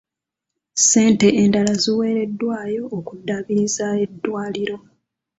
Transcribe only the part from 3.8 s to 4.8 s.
eddwaliro.